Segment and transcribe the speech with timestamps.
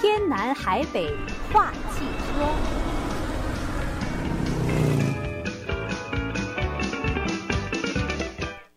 [0.00, 1.08] 天南海北
[1.52, 2.48] 话汽车。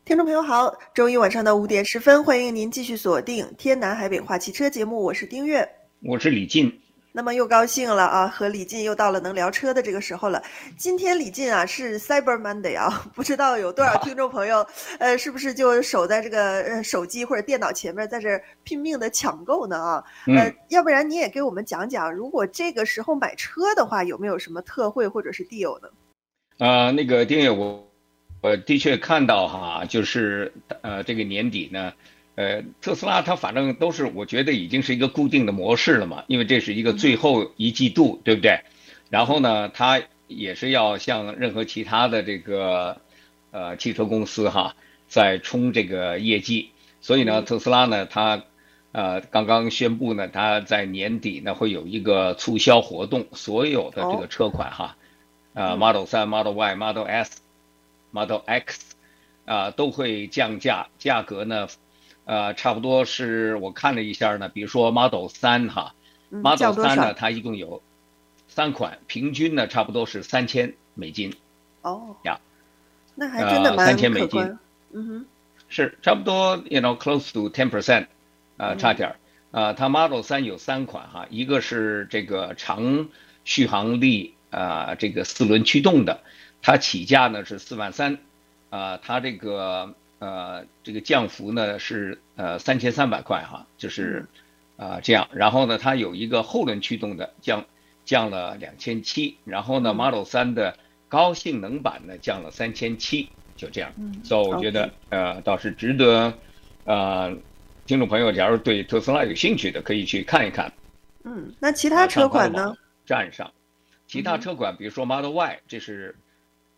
[0.03, 5.69] 听众朋友好，周一晚上的五点十分，欢迎您继续锁定《天南海北话汽车》节目，我是丁月，
[6.01, 6.81] 我是李进。
[7.13, 10.41] 那么又高兴了啊，和李进又到了能聊车的这个时候了。
[10.77, 14.65] 今天李进啊是 Cyber Monday 啊， 不知道有多少听众朋友，
[14.97, 20.03] 呃，是不是就守在这个呃手机或者电脑前面，在这拼命的抢购呢啊？
[20.27, 25.89] 呃，嗯、要不然你也给我们讲讲，如果这个时候买车的话，有没有什么特惠或者是 deal 呢？
[26.59, 27.85] 呃，那个丁月，我
[28.41, 31.91] 我的确看到哈，就是呃这个年底呢。
[32.35, 38.61] 呃，特斯拉它反正都是，我觉得已经是一个固定的模式了嘛，因为这是一个最后一季度，对不对？
[39.09, 43.01] 然后呢，它也是要像任何其他的这个
[43.51, 44.77] 呃汽车公司哈，
[45.09, 46.71] 在冲这个业绩。
[47.01, 48.43] 所以呢，特斯拉呢，它
[48.93, 54.95] 呃刚刚宣布呢，它在年底呢会有一个促销活动，所有的这个车款哈，
[55.53, 57.41] 呃 Model 3、Model Y、Model S、
[58.11, 58.95] Model X
[59.43, 61.67] 啊都会降价，价格呢。
[62.31, 65.93] 呃，差不多是我看了一下呢，比如说 Model 三哈、
[66.29, 67.83] 嗯、，Model 三呢，它一共有
[68.47, 71.33] 三款，平均呢差不多是三千美金。
[71.81, 72.39] 哦，呀，
[73.15, 73.85] 那还真的蛮。
[73.85, 74.57] 三千美金，
[74.93, 75.25] 嗯哼，
[75.67, 78.05] 是差不多，you know close to ten percent，
[78.55, 79.15] 啊，差点儿。
[79.51, 83.09] 啊、嗯，它 Model 三有三款哈，一个是这个长
[83.43, 86.21] 续航力啊，这个四轮驱动的，
[86.61, 88.19] 它起价呢是四万三，
[88.69, 89.95] 啊，它这个。
[90.21, 94.27] 呃，这个降幅呢是呃三千三百块哈，就是
[94.77, 95.27] 啊、呃、这样。
[95.33, 97.65] 然后呢，它有一个后轮驱动的降
[98.05, 100.77] 降了两千七，然后呢，Model 3的
[101.09, 103.91] 高性能版呢降了三千七，就这样。
[104.23, 106.31] 所以我觉得呃倒是值得
[106.83, 107.35] 呃
[107.87, 110.71] 听众朋友，假如对特斯拉有兴趣的，可以去看一看。
[111.23, 112.77] 嗯，那其他车款呢？
[113.07, 113.51] 站上，
[114.05, 116.15] 其他车款，比如说 Model Y，这是。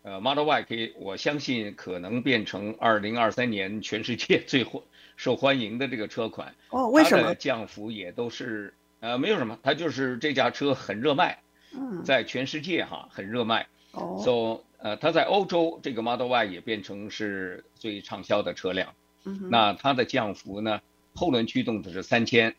[0.04, 4.66] 呃，Model Y 可以，我相信可能变成二零二三年全世界 最
[5.16, 6.54] 受欢迎的这个车款。
[6.68, 7.22] 哦，为什么？
[7.22, 11.38] 它的降幅也都是呃，没有什么，它就是这架车很热卖，
[11.72, 13.66] 嗯，在全世界哈很热卖。
[13.92, 14.20] 哦。
[14.22, 18.94] So 呃，它在欧洲这个 Model Y 也变成是最畅销的车辆。
[19.24, 19.48] 嗯。
[19.50, 20.82] 那它的降幅呢？
[21.14, 22.54] 后轮驱动的是三千，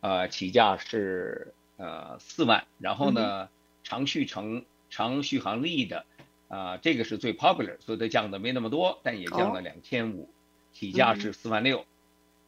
[0.00, 3.48] 呃，起价是呃四万，然后呢，
[3.84, 6.04] 长续程长续航力的。
[6.50, 10.28] 啊，这个是最 popular，所以它降的没那么多，但也降了两千五，
[10.72, 11.86] 起价是四万六，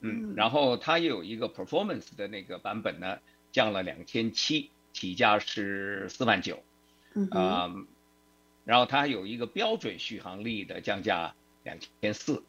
[0.00, 3.20] 嗯，然后它也有一个 performance 的那个版本呢，
[3.52, 6.64] 降了两千七，起价是四万九，
[7.14, 7.72] 嗯啊，
[8.64, 12.42] 然后它还有一个标准续航力的降价两千四，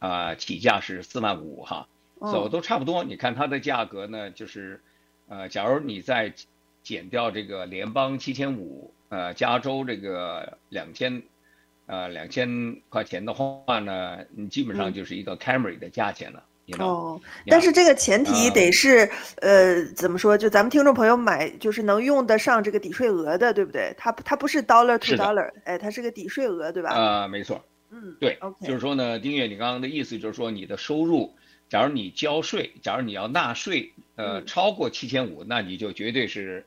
[0.00, 1.86] 啊，起价是四万五哈，
[2.18, 3.04] 所以都差不多。
[3.04, 4.82] 你看它的价格呢，就是，
[5.28, 6.34] 呃，假如你在
[6.82, 8.92] 减掉这个联邦七千五。
[9.10, 11.22] 呃，加州这个两千，
[11.86, 16.44] 呃，两千块钱的话呢，你基本上就是一个 Camry 的价钱了。
[16.66, 16.84] 嗯、you know?
[16.84, 20.36] 哦，但是这个前提得是，呃，呃，怎么说？
[20.36, 23.94] 就咱们听众朋友买，就是能用得上这个抵税额的，对不对？
[23.96, 26.90] 它它不是 dollar to dollar，哎，它是个抵税额，对吧？
[26.90, 27.64] 啊、呃，没错。
[27.90, 28.66] 嗯，对，OK。
[28.66, 31.34] 就是说呢，丁月，你刚刚的意思就是说，你的收入，
[31.70, 36.66] 假如你交税，假如你要纳税，呃，超过七千五，那你就绝对是。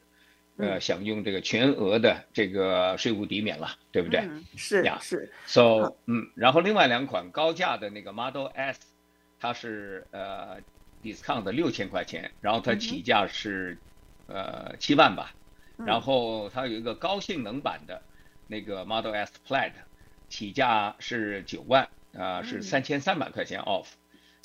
[0.58, 4.20] 呃，享用这个全额的这个税务抵免了，对不对？
[4.20, 5.32] 嗯、是呀，是。
[5.48, 8.80] So，嗯，然后另外两款高价的那个 Model S，
[9.40, 10.60] 它是呃
[11.02, 13.80] discount 的六千块钱，然后它起价是、
[14.28, 15.34] 嗯、呃七万吧，
[15.78, 18.04] 然后它有一个高性能版的
[18.46, 19.72] 那个 Model S Plaid，
[20.30, 23.88] 起价是九万，啊、呃，是三千三百块钱 off、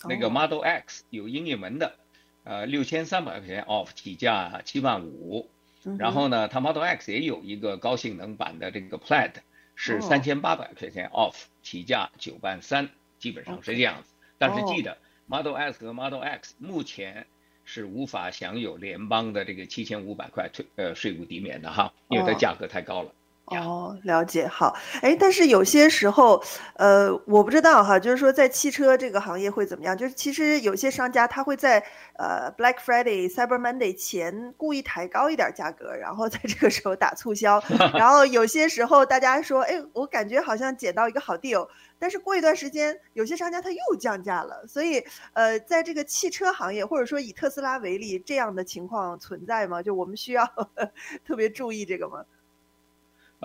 [0.05, 0.09] 嗯。
[0.09, 1.97] 那个 Model X 有英译文的，
[2.45, 5.51] 呃，六千三百块钱 off，起价七万五。
[5.99, 9.33] 然后呢，它 Model X 也有一个高性能版的这个 Plaid，
[9.75, 12.89] 是三千八百块钱 off，起价九万三，
[13.19, 14.15] 基本上是这样子。
[14.39, 17.27] 但是记得 Model S 和 Model X 目前
[17.65, 23.13] 是无法享有联邦的这个七千五百块退呃税务抵免的哈，因为它价格太高了。
[23.47, 26.43] 哦，了解，好，哎，但是有些时候，
[26.75, 29.97] 呃，我不知道哈，就是说在汽车这个行业会怎么样？
[29.97, 31.79] 就是其实有些商家他会在
[32.19, 37.63] 呃 Black Friday、Cyber Monday 前故意抬高一点价格，然后在这个时候打促销，
[37.95, 41.69] 然后有些时候大家说，哎，我感觉好像捡到一个好 deal，
[42.01, 45.05] 但是过一段时间，有些商家他又降价了，所以
[45.35, 49.81] 呃，在这个汽车行业，或者说以特斯拉为例，这样的情况存在吗？
[49.81, 50.91] 就我们需要呵 呵
[51.25, 52.25] 特别注意这个吗？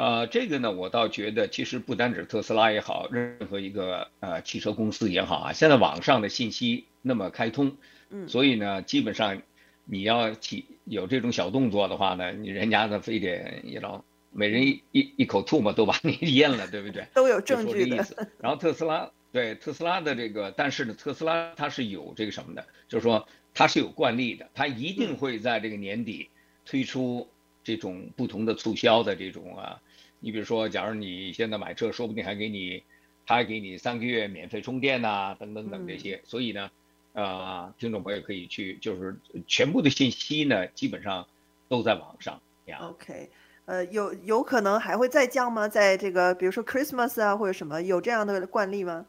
[0.01, 7.77] 呃，这个呢，我倒觉得其实不单指特斯拉也好，任何一个呃汽车公司也好啊，现在网上的信息那么开通，
[8.09, 9.39] 嗯，所以呢，基本上
[9.85, 17.05] 你要起有这种小动作的话呢，你人家呢非得你知道，每人一一一口唾沫都把你 咽了，对不对？
[17.13, 17.97] 都有证据的。
[17.97, 18.15] 意思。
[18.39, 26.27] 然后特斯拉对特斯拉的这个，但是呢，特斯拉它是有这个什么的，就是说它是有惯例的，它一定会在这个年底
[26.65, 27.29] 推出
[27.63, 29.79] 这种不同的促销的这种啊。
[30.23, 32.83] 你比如说，假如你现在买车，说不定还给你，
[33.25, 36.17] 他还给你三个月免费充电呐、啊，等等等这些。
[36.17, 36.69] 嗯、所以呢，
[37.13, 41.27] 呃，听众朋友可以去，就是全部的信息呢，基本上
[41.67, 42.39] 都在网上。
[42.81, 43.31] OK，
[43.65, 45.67] 呃，有有可能还会再降吗？
[45.67, 49.07] 在这个，比如说 Christmas 啊，或者什么，有这样的惯例吗？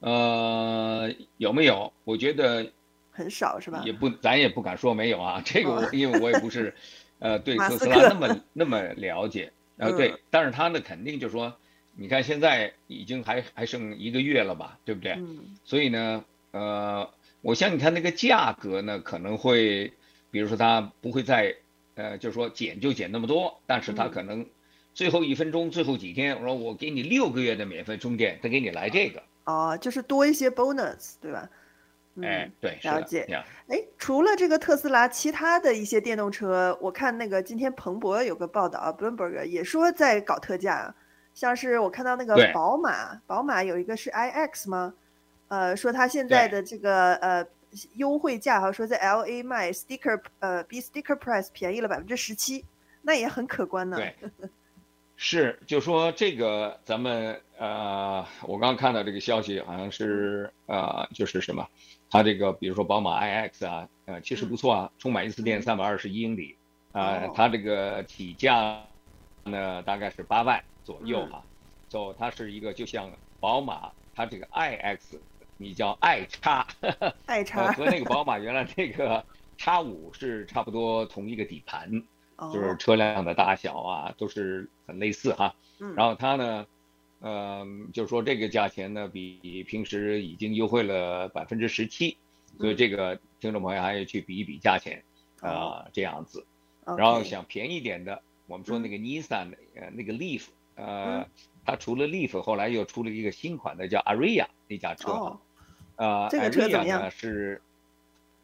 [0.00, 1.92] 呃，有没有？
[2.04, 2.72] 我觉得
[3.10, 3.82] 很少，是吧？
[3.84, 5.42] 也不，咱也不敢说没有啊。
[5.44, 6.74] 这个我，因为我也不是。
[7.18, 11.54] 呃，对特斯拉那么那么了解， 呃，对，但是他呢，肯定就是说，
[11.96, 15.12] 你看现在已经还还剩一个月了吧，对不对？
[15.12, 15.56] 嗯。
[15.64, 17.08] 所以呢，呃，
[17.40, 19.92] 我想你看那个价格呢，可能会，
[20.30, 21.54] 比如说他不会再，
[21.94, 24.46] 呃，就是说减就减那么多，但是他可能
[24.94, 29.22] 最后一分钟、最后几天，我说我给你六个月的免费充电，再给你来这个。
[29.44, 31.48] 哦，就是多一些 bonus，对吧？
[32.22, 33.26] 哎，对，了解。
[33.68, 40.94] 哎，除了这个特斯拉，其他的一些电动车，我看那个今天彭博有个报道啊，Bloomberg 也说在搞特价，
[41.34, 44.94] 像是我看到那个宝马，宝马有一个是 iX 吗？
[45.48, 47.46] 呃，说它现在的这个呃
[47.94, 52.64] 优惠价哈，说在 LA 卖 sticker 呃比 sticker price 便宜了百分之十七，
[53.02, 53.96] 那也很可观呢。
[53.96, 54.14] 对，
[55.20, 61.66] 是，就说这个咱们呃，我刚刚看到这个消息，好像是呃，就是什么？
[62.08, 66.56] 它这个，比如说宝马 iX 啊，呃，其实不错啊，充满一次电三百二十一英里，
[66.92, 68.80] 啊，它这个起价
[69.42, 71.42] 呢大概是八万左右哈，
[71.88, 73.10] 就它是一个就像
[73.40, 74.98] 宝马它这个 iX，
[75.56, 76.64] 你叫 i 叉
[77.26, 79.24] ，i 叉和那个宝马原来那个
[79.56, 82.04] 叉五是差不多同一个底盘，
[82.38, 85.54] 就是车辆的大小啊都是很类似哈，
[85.96, 86.66] 然后它呢。
[87.20, 92.16] 嗯，就是说这个价钱呢，比平时已经优惠了百分之十七，
[92.60, 95.02] 所以这个听众朋友还要去比一比价钱，
[95.40, 95.50] 啊、
[95.82, 96.46] 呃，这样子。
[96.96, 100.44] 然后想便宜点的，嗯、我们说那个 Nissan 呃那个 Leaf，
[100.76, 101.26] 呃，
[101.64, 105.40] 它除了 Leaf，后来又出了一个新款的叫 Ariya 那架车啊，
[105.96, 107.02] 呃，这个车怎么样？
[107.02, 107.60] 呢是，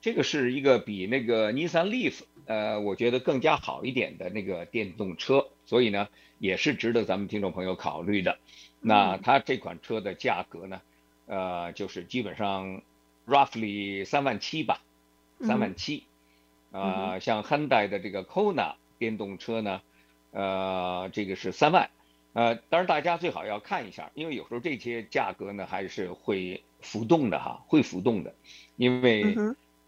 [0.00, 6.08] 这个是一个比那个 Nissan Leaf，呃，我觉得更加好一点的那个电动车，所以呢，
[6.38, 8.38] 也是值得咱们听众朋友考虑的。
[8.80, 10.82] 那它这款车的价格呢，
[11.26, 12.82] 呃，就是基本上
[13.26, 14.82] ，roughly 三万七吧，
[15.40, 16.04] 三万七，
[16.70, 19.80] 呃，像 Hyundai 的这个 Kona 电动车呢，
[20.32, 21.88] 呃，这个是三万，
[22.34, 28.34] 呃，当然大家最好要看一下，因为有时候这些价格呢还是会浮动的哈，会浮动的，
[28.76, 29.34] 因为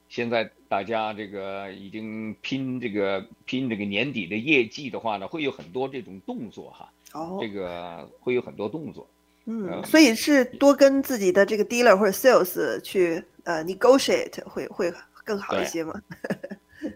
[0.08, 6.92] 现在大家这个已经拼这个拼这个年底的业绩的话呢，会有很多这种动作哈。
[7.12, 9.08] 哦，这个会有很多动作，
[9.46, 14.92] 嗯，呃、所以是多跟自己的这个 dealer 或者 sales 去呃 negotiate 会会
[15.24, 15.94] 更好一些吗？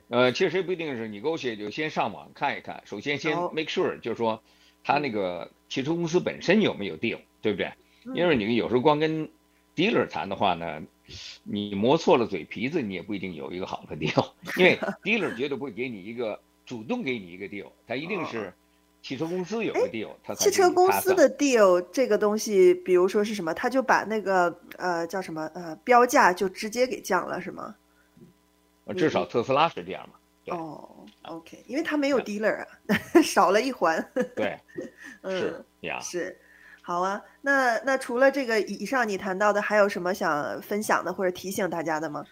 [0.08, 2.82] 呃，其实不一定是 negotiate，就先上网看一看。
[2.84, 4.43] 首先先 make sure，、哦、就是说
[4.84, 7.72] 他那个汽车公司本身有没有 deal，对不对？
[8.05, 9.26] 嗯、因为你有时候光跟
[9.75, 10.82] dealer 谈的话呢，
[11.42, 18.38] 你磨错了嘴皮子，你也不一定有一个好的 deal， 因为 dealer 绝对不会给你一个主动给你一个 deal，他一定是。
[18.38, 18.52] 哦
[19.02, 27.74] 汽车公司有个 deal，他汽车公司的 deal 这个东西，比如说是什么，他就把那个呃叫什么呃标价就直接给降了，是吗？
[28.94, 30.55] 至少特斯拉是这样嘛。
[30.55, 32.67] 哦，OK，因为他没有 dealer 啊，
[33.24, 34.06] 少了一环。
[34.36, 34.58] 对，
[35.22, 36.38] 嗯，是呀，是，
[36.91, 37.23] 好啊。
[37.43, 42.27] 那那除了这个以上你谈到的，还有什么想分享的或者提醒大家的吗？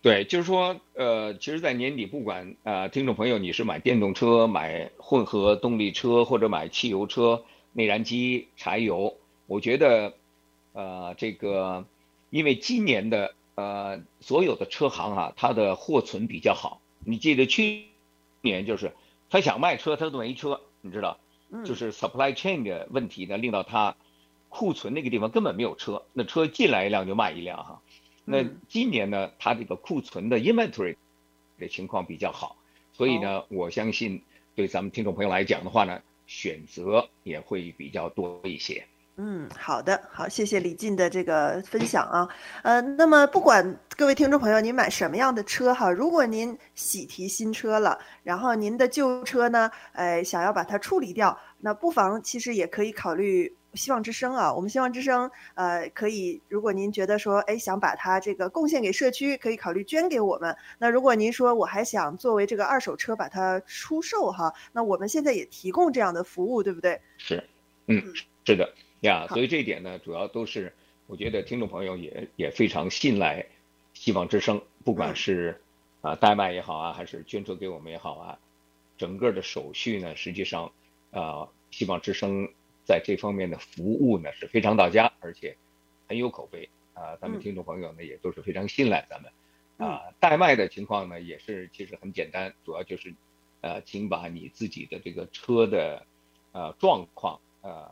[0.00, 9.16] 对，就是说，呃，其实，在年底，不管啊、呃，听众朋友，你是买电动车、买混合动力车，或者买汽油车、内燃机、柴油，
[9.46, 10.12] 我觉得，
[10.72, 11.84] 呃，这个，
[12.30, 16.80] 因为今年的呃所有的车行啊，它的货存比较好。
[17.04, 17.84] 你记得去
[18.40, 18.90] 年就是
[19.30, 21.16] 他想卖车，他都没车，你知道，
[21.64, 23.96] 就是 supply chain 的问题呢，令到他
[24.48, 27.82] 库存那个地方根本没有车，那车进来一辆就卖一辆哈。
[28.24, 30.96] 那今年呢，它这个库存的 inventory
[31.58, 32.56] 的情况比较好，
[32.92, 34.22] 所以呢，我相信
[34.54, 38.86] 对咱们听众朋友来讲的话呢，选择也会比较多一些。
[39.24, 42.28] 嗯，好的，好，谢谢李进的这个分享啊。
[42.64, 53.56] 呃，那么不管各位听众朋友您买什么样的车哈，如果您喜提新车了，然后您的旧车呢，呃，想要把它处理掉，那不妨其实也可以考虑。
[53.74, 60.54] 希望之声啊，我们希望之声呃可以，如果您觉得说哎想把它这个贡献给社区，可以考虑捐给我们。
[60.78, 67.00] 那如果您说我还想作为这个二手车把它出售哈，那我们现在也提供这样的服务，对不对？
[67.16, 67.42] 是，
[67.86, 68.02] 嗯，
[68.44, 68.68] 是的
[69.02, 69.28] 呀。
[69.28, 70.72] 所以这一点呢，主要都是
[71.06, 73.46] 我觉得听众朋友也也非常信赖
[73.94, 75.60] 希望之声，不管是
[76.00, 78.38] 啊代卖也好啊，还是捐助给我们也好啊。
[78.98, 80.72] 整个的手续呢，实际上，
[81.10, 82.48] 啊，希望之声
[82.84, 85.56] 在这方面的服务呢是非常到家，而且
[86.08, 87.16] 很有口碑啊。
[87.20, 89.32] 咱们听众朋友呢也都是非常信赖咱们，
[89.78, 93.12] 啊，代卖的情况呢也是其实很简单，主要就是，
[93.60, 96.06] 呃，请把你自己的这个车的，
[96.52, 97.90] 呃，状况，呃，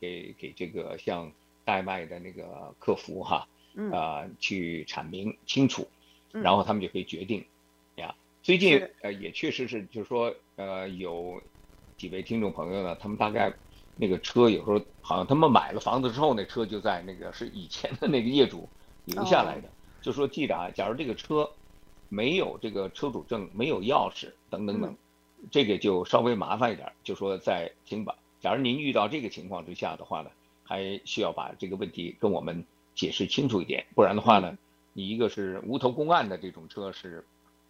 [0.00, 1.30] 给给这个像
[1.64, 3.46] 代卖的那个客服哈，
[3.92, 5.88] 啊，去阐明清楚，
[6.30, 7.44] 然后他们就可以决定。
[7.96, 8.14] 呀。
[8.42, 11.42] 最近呃也确实是，就是说呃有
[11.96, 13.52] 几位听众朋友呢，他们大概
[13.96, 18.68] 那个车有时候好像他们买了房子之后，那车就在那个是以前的那个业主
[19.06, 19.68] 留下来的，
[20.00, 21.50] 就说记得啊，假如这个车
[22.08, 24.96] 没有这个车主证、没有钥匙等等等，
[25.50, 30.30] 这个就稍微麻烦一点，就说在请把，假如您遇到这个情况之下的话呢，
[30.64, 32.64] 还需要把这个问题跟我们
[32.94, 34.56] 解释清楚一点，不然的话呢，
[34.92, 37.24] 你一个是无头公案的这种车是。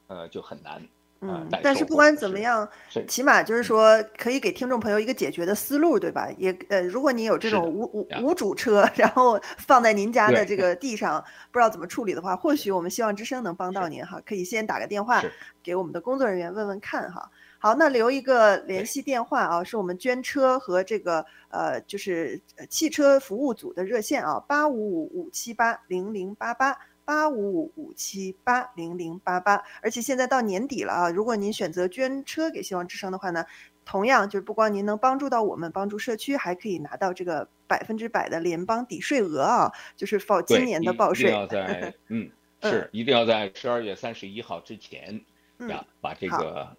[0.08, 0.80] 呃，就很难。
[1.20, 2.68] 嗯，但是不管怎么样，
[3.08, 6.30] 起码就是说可以给听众朋友一个解决的思路，对吧？
[6.38, 11.20] 也呃，如果你有这种无无无主车， 然后放在您家的这个地上，
[11.50, 14.22] 不知道怎么处理的话，或许我们希望之声能帮到您哈。
[14.24, 15.20] 可以先打个电话
[15.60, 17.28] 给我们的工作人员问问看哈。
[17.58, 26.76] 好，那留一个联系电话啊，是我们捐车和这个呃，就是汽车服务组的热线啊，八五五五七八零零八八。
[27.06, 31.08] 八五五五七八零零八八，而且现在到年底了啊！
[31.08, 33.46] 如果您选择捐车给希望之声的话呢，
[33.84, 39.70] 同样就是不光您能帮助到我们，帮助社区，还可以拿到这个百分之百的联邦抵税额啊！
[39.96, 41.30] 就是报今年的报税。
[41.30, 42.28] 一定要 在嗯，
[42.60, 45.24] 是一定要在十二月三十一号之前
[45.68, 46.76] 呀，把这个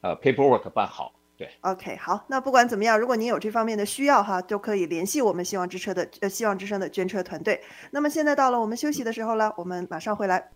[0.00, 1.12] 呃 paperwork 办好。
[1.38, 7.60] 对，OK，好，那不管怎么样，如果您有这方面的需要哈，都可以联系我们希望之车的呃希望之声的捐车团队。
[7.90, 10.48] 那么现在到了我们休息的时候了，我们马上回来。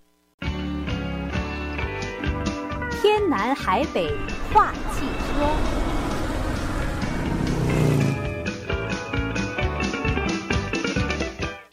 [3.03, 4.09] 天南海北
[4.55, 5.51] 话汽车，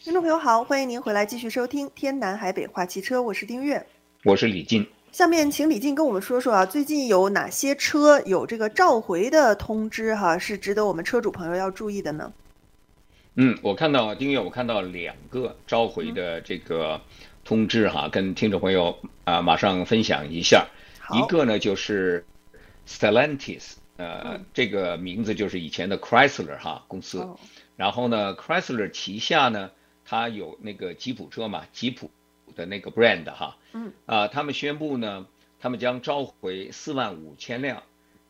[0.04, 3.86] 听众朋友好，欢迎您回来继续收听天南海北话汽车，我是丁月，
[4.26, 4.86] 我是李进。
[5.18, 12.32] 下面请李静跟我们说说啊，最近有哪些车有这个召回的通知哈，是值得我们车主朋友要注意的呢？
[13.34, 17.02] 嗯，我看到丁月，我看到两个召回的这个
[17.44, 20.68] 通知哈，跟听众朋友啊马上分享一下。
[21.12, 22.24] 一个呢就是
[22.88, 27.28] Stellantis，呃，这个名字就是以前的 Chrysler 哈公司。
[27.76, 29.72] 然后呢，Chrysler 旗下呢，
[30.06, 32.12] 它有那个吉普车嘛，吉普。
[32.58, 35.26] 的那个 brand 哈，嗯啊，他们宣布呢，
[35.60, 37.84] 他们将召回四万五千辆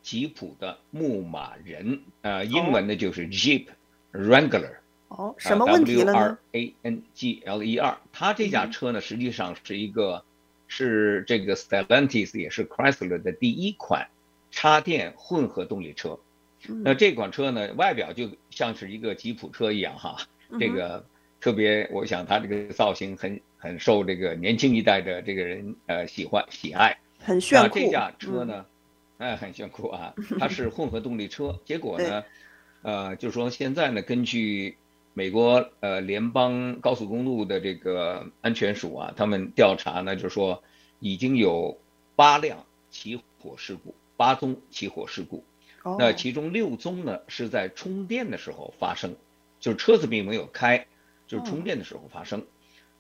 [0.03, 3.67] 吉普的牧马人，呃，英文呢就是 Jeep
[4.11, 4.75] Wrangler。
[5.07, 7.97] 哦，什么问题了呢？W R A N G L E R。
[8.11, 10.23] 它这架车呢，实际上是一个，
[10.67, 14.09] 是这个 Stellantis 也是 Chrysler 的第一款
[14.51, 16.19] 插电混合动力车。
[16.83, 20.17] 那这款车呢，外表就像是一个吉普车一样哈，
[20.59, 21.05] 这个
[21.39, 23.39] 特别，我想它这个造型很。
[23.57, 27.79] 很受这个年轻一代的这个人呃喜欢喜爱，很炫酷。
[27.79, 28.65] 这架车呢，
[29.17, 30.13] 哎、嗯，很炫酷啊！
[30.39, 31.59] 它是混合动力车。
[31.65, 32.23] 结果呢，
[32.83, 34.77] 呃，就是说现在呢，根据
[35.13, 40.63] 美国呃联邦高速公路的这个安全署啊，他们调查呢，就是说
[40.99, 41.79] 已经有
[42.15, 45.43] 八辆起火事故，八宗起火事故。
[45.83, 49.15] 哦、那其中六宗呢是在充电的时候发生，
[49.59, 50.85] 就是车子并没有开，
[51.27, 52.45] 就是充电的时候发生。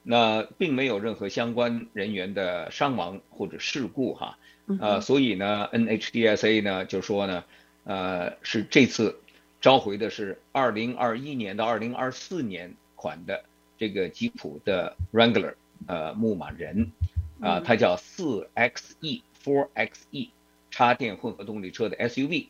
[0.07, 4.37] 哦那并没有任何相关人员的伤亡或者事故哈，
[4.79, 7.43] 呃，所以呢，NHDSA 呢就说呢，
[7.83, 9.19] 呃，是这次
[9.59, 13.43] 召回的是二零二一年到二零二四年款的
[13.77, 15.55] 这个吉普的 Wrangler，
[15.87, 16.89] 呃，牧马人，
[17.41, 20.29] 啊，它叫四 XE Four XE
[20.71, 22.47] 插电混合动力车的 SUV，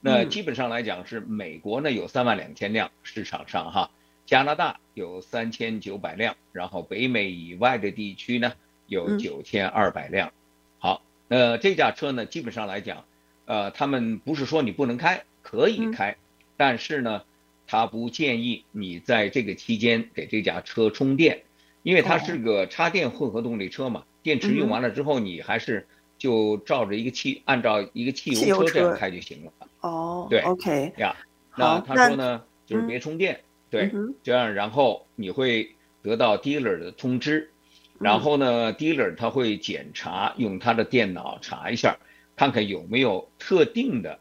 [0.00, 3.90] 那基本上来讲是美国呢有三万两千辆市场上哈。
[4.30, 8.52] 加拿大有三千九百辆，然后北美以外的地区呢
[8.86, 10.32] 有九千二百辆。
[10.78, 13.04] 好，那，这架车呢，基本上来讲，
[13.46, 16.16] 呃，他们不是说你不能开，可以开，
[16.56, 17.24] 但是呢，
[17.66, 21.42] 他不建议你在这个期间给这架车充电，
[21.82, 29.52] 因为它是个插电混合动力车嘛，电池用完了之后，你还是就照着一个汽，按照一个汽油车这样开就行了。
[29.80, 31.16] 哦，对，OK，呀，
[31.56, 33.40] 那他说呢，就是别充电。
[33.70, 37.50] 对，这样然后你会得到 dealer 的通知，
[37.98, 41.96] 然后呢，dealer 他会检查，用他的电脑查一下，
[42.36, 44.18] 看看有没有特定的，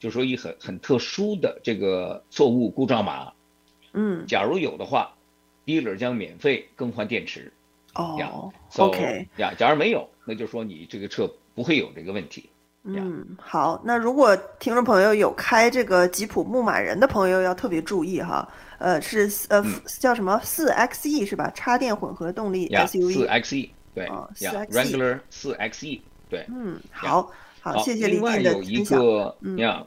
[0.00, 3.32] 就说一很很特殊的这个错误故障码。
[3.92, 5.16] 嗯，假如有的话
[5.64, 7.52] ，dealer 将免费更换电池。
[7.94, 12.50] 哦，OK，呀，假如没有，那就说你这个车不会有这个问题。
[12.96, 21.52] 嗯，好，那如果听众朋友有开这个吉普牧马人的朋友要特别注意哈，呃，是呃、嗯、叫什么四 XE 是吧？
[21.54, 23.12] 插电混合动力 SUV。
[23.12, 24.06] 四 XE 对。
[24.06, 26.46] 哦，四 Wrangler 四 XE 对。
[26.48, 27.30] 嗯，好，
[27.60, 29.84] 好，谢谢李另外有一个呀，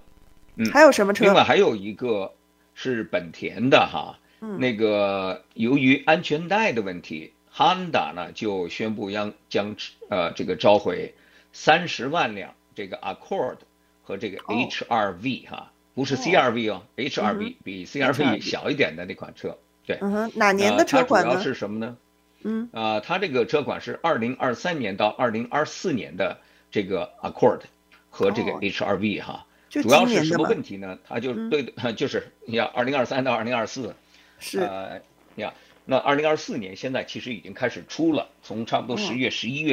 [0.58, 1.26] 嗯，还有什么车？
[1.26, 2.32] 另外还有一个
[2.76, 9.76] 是本田的哈，嗯、那个由于安全带的问题，Honda 呢就宣布将将
[10.10, 11.16] 呃这个召回
[11.52, 12.54] 三十万辆。
[12.76, 13.58] 这个 Accord
[14.04, 15.60] 和这个 HRV 哈、oh.
[15.60, 21.34] 啊，不是 CRV 哦、oh.，HRV 比 CRV 小一点的那款车，对，嗯哼，哪年的车款呢？
[21.34, 21.98] 它主要是什么呢？
[22.44, 26.40] 嗯，啊，它这个车款是二零二三年到二零二四年的
[26.72, 27.62] 这个 Accord
[28.10, 30.98] 和这个 HRV 哈、oh.，主要是什么问题呢？
[31.08, 33.94] 它就对的，嗯、 就是要二零二三到二零二四，
[34.40, 35.00] 是呃
[35.36, 35.54] 呀，
[35.86, 39.72] 那二零二四年现在其实已经开始出了，从差不多十月十一、oh.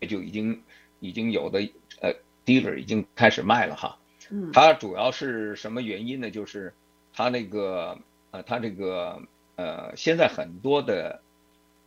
[0.00, 0.62] 月就已经
[1.00, 1.68] 已经有的。
[2.02, 2.14] 呃
[2.46, 3.98] ，dealer 已经开始卖了哈，
[4.30, 6.30] 嗯，它主要是什么原因呢？
[6.30, 6.72] 就是
[7.12, 7.98] 它那个
[8.30, 9.22] 呃，它这个
[9.56, 11.20] 呃，现在很多的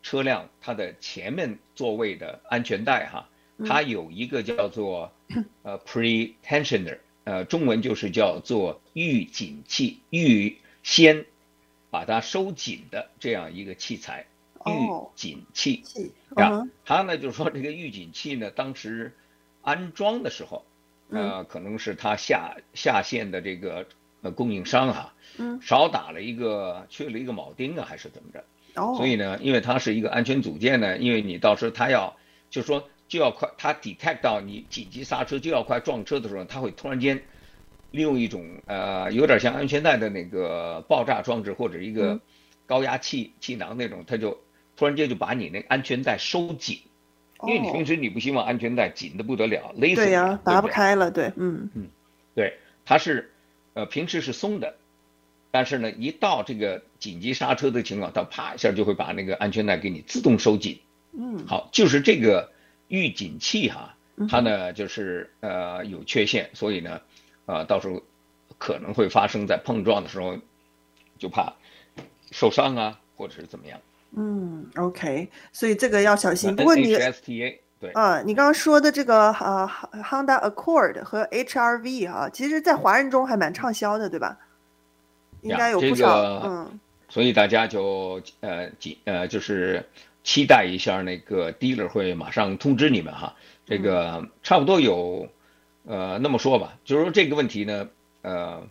[0.03, 3.27] 车辆，它的前面座位的安全带哈，
[3.65, 5.11] 它有一个叫做
[5.63, 11.25] 呃 pretensioner，呃，中文就是叫做预紧器，预先
[11.89, 14.27] 把它收紧的这样一个器材，
[14.65, 15.83] 预警器，
[16.35, 19.13] 啊，它呢就是说这个预警器呢，当时。
[19.65, 20.65] 安装的时候，
[21.09, 23.87] 呃，可能是他下下线的这个
[24.21, 28.43] 呃供应商哈，嗯，少打了一个缺了一个铆钉啊，还是怎么着？
[28.75, 32.13] 哦，所以呢，因为它是一个安全组件呢，因为你到时候它要
[32.49, 37.23] 就是说就要快，它 detect 到你紧急刹车就要快撞车的时候，它会突然间
[37.91, 42.19] 利用一种呃有点像安全带的那个爆炸装置或者一个
[42.65, 44.42] 高压气气囊那种，它就
[44.75, 46.81] 突然间就把你那安全带收紧。
[47.45, 51.89] 因为你平时你不希望安全带紧的不得了，勒死呀，拔不开了，对，嗯嗯，
[52.33, 53.33] 对，它是，
[53.73, 54.75] 呃，平时是松的，
[55.51, 60.79] 但是呢，一到这个紧急刹车的情况，它啪一下就会把那个安全带给你自动收紧。
[61.11, 62.49] 嗯，好，就是这个
[62.87, 63.97] 预警器哈，
[64.29, 67.01] 它呢就是呃有缺陷，所以呢，
[67.45, 68.01] 呃，到时候
[68.57, 70.37] 可能会发生在碰撞的时候，
[71.19, 71.55] 就怕
[72.31, 73.81] 受伤啊，或者是怎么样。
[74.15, 76.55] 嗯，OK，所以这个要小心。
[76.55, 79.67] 不过你 HSTA 对啊，你刚刚说的这个呃
[80.03, 84.37] Honda Accord 和 HRV 啊，其实，在华人中还蛮畅销的，对吧？
[85.41, 85.95] 应该有不少。
[85.95, 89.83] 这个、嗯，所以大家就呃几呃就是
[90.23, 93.35] 期待一下那个 dealer 会马上通知你们哈。
[93.65, 95.27] 这个差不多有
[95.85, 97.89] 呃那么说吧，就是说这个问题呢，
[98.21, 98.61] 呃，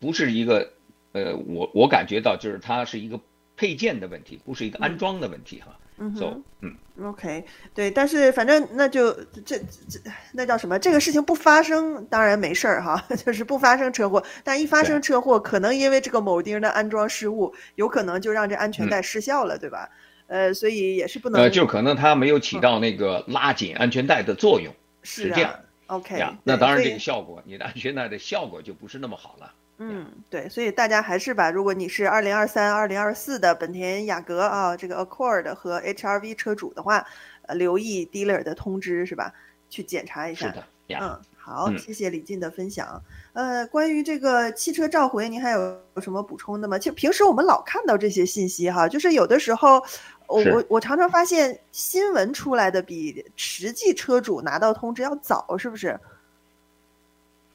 [0.00, 0.72] 不是一个
[1.12, 3.20] 呃我我感觉到就是它是一个。
[3.60, 7.44] 配件的问题不是一个安装的问题哈，嗯，so, 嗯，OK，
[7.74, 9.12] 对，但是反正那就
[9.44, 10.00] 这这
[10.32, 10.78] 那叫什么？
[10.78, 19.90] 这个事情不发生当然没事儿哈， 就是不发生车祸，但一发生车祸，可能因为这个铆钉的安装失误，有可能就让这安全带失效了，嗯、对吧？
[20.28, 25.54] 呃，所以也是不能，呃，就可能它没有起到那个拉紧安全带的作用，是这样
[25.88, 29.52] ，OK，那当然这个效果，你的安全带的效果就不是那么好了。
[29.82, 37.02] 嗯，对，所以大家还是把，如果你是二零二三、二零二四的本田雅阁啊，这个 Accord 和 HRV 车主的话，
[37.46, 39.32] 呃，留意 dealer 的通知是吧？
[39.70, 40.48] 去检查一下。
[40.48, 40.64] 是的，
[41.00, 43.02] 嗯，好，谢谢李进的分享。
[43.32, 46.78] 呃，关于这个汽车召回，您还有什么补充的吗？
[46.78, 49.82] 其实平时我们老看到这些信息哈，就是有的时候，
[50.26, 55.98] 我我我常常发现新闻出来的比实际车主拿到通知要早，是不是？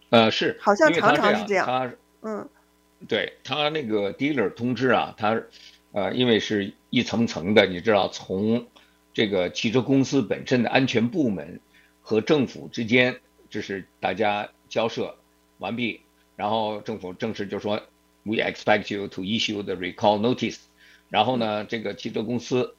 [0.09, 1.91] 呃，是，好像常常是这样。
[2.27, 2.49] 嗯，
[3.07, 5.43] 对他那个 dealer 通知啊，他
[5.91, 8.65] 呃，因为是一层层的，你知道，从
[9.13, 11.59] 这个汽车公司本身的安全部门
[12.01, 13.19] 和政府之间，
[13.51, 15.15] 就是大家交涉
[15.59, 16.01] 完毕，
[16.35, 17.79] 然后政府正式就说
[18.23, 20.57] we expect you to issue the recall notice，
[21.09, 22.75] 然后呢，这个汽车公司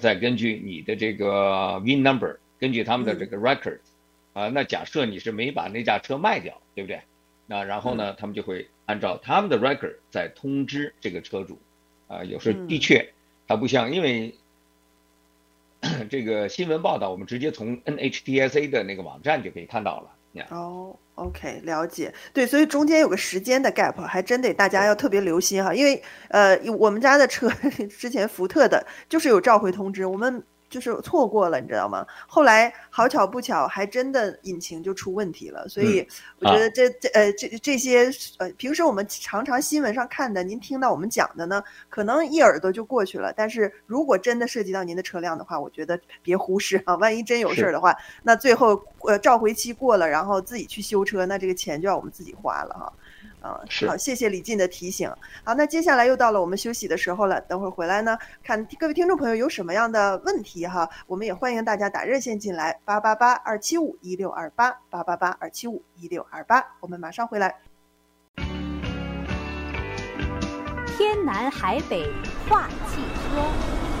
[0.00, 3.78] 再根据你的这个 VIN number，根据他们的这个 record，
[4.34, 7.00] 啊，那假设你是没把那架车卖掉，对不对？
[7.46, 11.58] 那然后呢，他们就会按照他们的 record 再通知这个车主，
[12.08, 13.10] 啊，有时候的确，
[13.48, 14.34] 它不像，因为
[16.10, 22.12] 这个新闻报道，我们直接从 NHTSA 的那个网站就可以看到了，哦、oh,，OK，了解。
[22.34, 27.48] 对，所以中间有个时间的 gap，还真得大家要特别留心哈，因为呃，我们家的车
[27.88, 30.44] 之前福特的，就是有召回通知，我们。
[30.72, 32.06] 就是错过了，你知道吗？
[32.26, 35.68] 后来好巧不巧，还真的引擎就出问题了。
[35.68, 36.06] 所以
[36.38, 43.30] 我觉得这、这呃这这些呃平时我们常常新闻上看的，您听到我们讲的呢，可能一耳朵就过去了。
[43.36, 46.96] 但是如果真的涉及到您的车辆的话，我觉得别忽视啊。
[46.96, 52.86] 万一真有事儿的话，那最后呃召回期过了，然后自己去修车，那这个钱就要我们自己花了哈。
[52.86, 52.92] 啊，
[53.42, 55.12] 好，谢谢李静的提醒。
[55.44, 57.40] 好，那接下来又到了我们休息的时候了。
[57.42, 66.64] 等会儿回来呢，看各位听众朋友有什么样的问题哈，我们也欢迎大家打热线进来，八八八二七五一六二八，八八八二七五一六二八。
[66.80, 67.54] 我们马上回来。
[70.96, 72.06] 天南海北
[72.48, 73.91] 话汽车。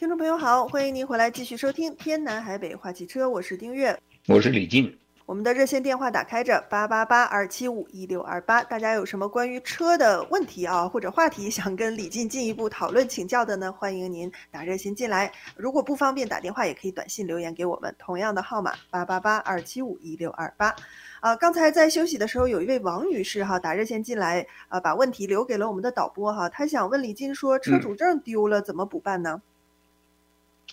[0.00, 3.94] 听众朋友好，欢迎您回来继续收听《天南海北话汽车》，我是丁月，
[4.28, 4.96] 我是李静。
[5.26, 13.70] 我们的热线电话打开着八八八二七五一六二八，大家有什么关于车的问题啊，或者话题想跟李静进一步讨论请教的呢？
[13.70, 15.30] 欢迎您打热线进来。
[15.54, 20.74] 如果不方便打电话，也可以短信留言给我们，同样的号码八八八二七五一六二八。
[21.20, 29.32] 啊，刚才在休息的时候，有一位王女士哈打热线进来啊，把问题留给了我们的导播哈，她想问李静说，车主证丢了怎么补办呢？
[29.34, 29.49] 嗯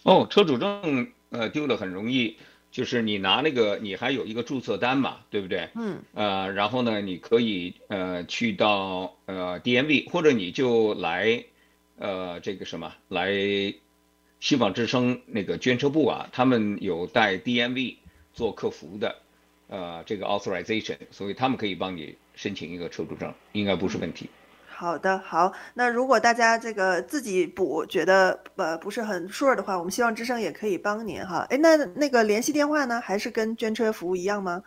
[0.07, 2.37] 哦，车主证呃丢了很容易，
[2.71, 5.67] 就是你拿那个你还有一个注册单嘛，对不对？
[5.75, 5.99] 嗯。
[6.13, 11.43] 呃，然后呢，你可以呃去到呃 DMV，或者你就来
[11.97, 13.33] 呃这个什么来
[14.39, 17.95] 希望之声那个捐车部啊，他们有带 DMV
[18.31, 19.13] 做客服的，
[19.67, 24.29] 呃这个 authorization，所以他们可以帮你申请一个车主证，应该不是问题。
[24.79, 25.51] 好的，好。
[25.73, 31.47] 那如果大家这个自己补觉得呃不是很 sure 的话，我们希望之声也可以帮您哈。
[31.49, 34.61] 哎，那那个联系电话呢，还是跟捐车服务一样吗？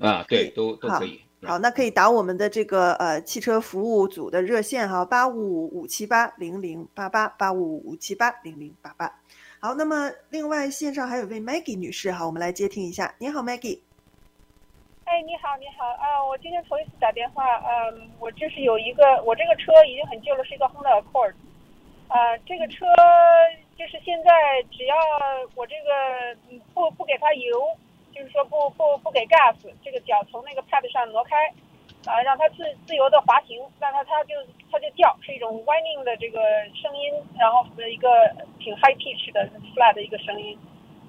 [0.00, 1.20] 啊，对，都都可以。
[1.44, 9.14] 好，那可以打我们的这个呃汽车服务组的热线哈，八五五五七八零零八八八五五五七八零零八八。
[9.60, 13.14] 好，那么另外线上还有位 Maggie 女士哈，我们来接听一下。
[13.18, 13.78] 你好，Maggie。
[15.12, 16.24] 哎，你好，你好啊！
[16.24, 21.34] 我今天头一次打电话，嗯，我就是有一个，我这个车已经很旧了，是一个 Honda Accord，
[22.08, 22.86] 啊，这个车
[23.76, 24.32] 就是现在
[24.70, 24.96] 只要
[25.54, 26.34] 我这个
[26.72, 27.60] 不不给它油，
[28.14, 31.36] 就是说不不不给 gas，这个脚从那个 pad 上挪开，
[32.10, 34.34] 啊，让它自自由的滑行，那它它就
[34.70, 36.40] 它就叫，是一种 whining 的这个
[36.74, 38.08] 声音，然后是一个
[38.58, 39.46] 挺 high pitch 的
[39.76, 40.58] flat 的一个声音，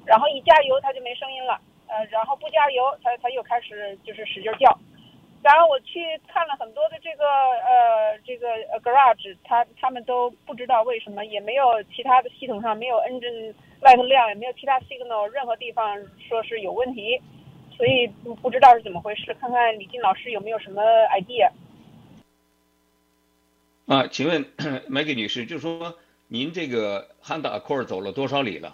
[0.06, 1.58] 然后一加油它就没声音了。
[1.94, 4.80] 呃，然后不加油，它它又开始就是使劲叫。
[5.44, 8.48] 然后我去看了很多的这个呃这个
[8.82, 15.98] garage，他他们都不知道为什么，也没有其他的系统上没有 engine light 亮，也没有其他 signal，任何地方
[16.30, 17.22] 说是有问题，
[17.76, 18.08] 所以
[18.42, 19.34] 不知道是怎么回事。
[19.34, 21.52] 看看李静老师有没有什么 idea？
[23.86, 24.46] 啊，请问
[24.90, 25.94] Maggie 女士，就是说
[26.30, 28.74] 您这个 Honda Accord 走了多少里了？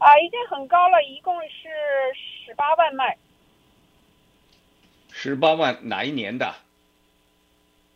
[0.00, 1.68] 啊，已经很高了，一共是
[2.14, 3.16] 十八万卖。
[5.12, 6.54] 十八万哪一年的？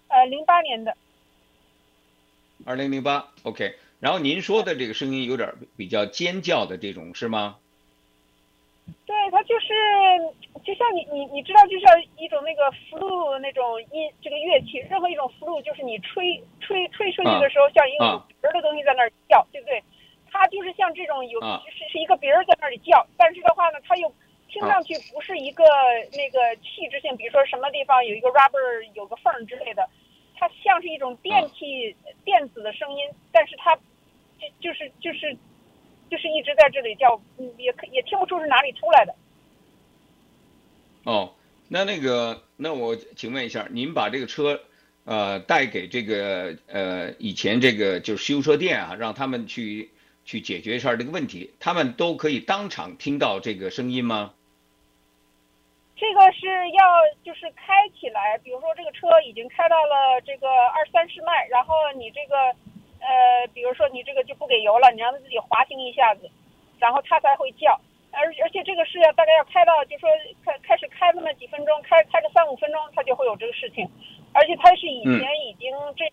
[0.09, 0.95] 呃，零八年的。
[2.67, 3.75] 二零零八，OK。
[4.01, 7.57] 然后您说的这个声音有点比较尖叫的这种是吗？
[9.07, 9.69] 对，它就是
[10.63, 11.89] 就像你你你知道，就像
[12.19, 19.83] 一种那个 flute 那种音，这个乐器，任何一种 flute 就是你吹吹吹出去的时候，像一个有鼻儿的东西在那儿叫，啊、对不对？
[20.37, 24.13] 它就是像这种有是是一个别人在那里叫，但是的话呢，它又
[24.49, 25.63] 听上去不是一个
[26.11, 29.89] 那个气质性，比如说什么地方有一个 rubber 有个缝之类的，
[30.37, 31.95] 它像是一种电器
[32.25, 35.37] 电子的声音，但是它就就是就是
[36.11, 37.21] 就是一直在这里叫，
[37.57, 39.15] 也可也听不出是哪里出来的。
[41.05, 41.33] 哦，
[41.69, 44.61] 那那个那我请问一下，您把这个车
[45.05, 49.93] 呃带给这个呃以前这个就是修车店啊，让他们去。
[50.25, 54.33] 去解决一下这个问题，他们都可以当场听到这个声音吗？
[55.97, 56.83] 这个是要
[57.23, 62.37] 就是开起来，比如说这个车已经开到了这个二三十迈，然后你这个
[63.01, 66.29] 呃，比如说你这个就不给油了，你让它自己滑行一下子，
[66.79, 67.81] 然后它才会叫。
[68.11, 70.09] 而而且这个是要大概要开到，就说
[70.45, 73.89] 开开始开那么几分钟，开开个三五分钟，它就会有这个事情。
[74.33, 76.05] 而且它是以前已经这。